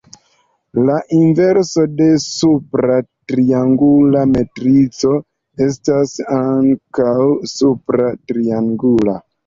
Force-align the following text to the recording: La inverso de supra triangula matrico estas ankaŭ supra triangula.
La 0.85 0.93
inverso 1.17 1.83
de 1.99 2.07
supra 2.23 2.97
triangula 3.33 4.25
matrico 4.33 5.15
estas 5.69 6.19
ankaŭ 6.43 7.17
supra 7.57 8.15
triangula. 8.31 9.21